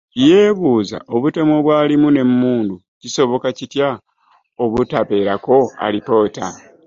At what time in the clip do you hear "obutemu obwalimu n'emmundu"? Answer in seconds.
1.15-2.75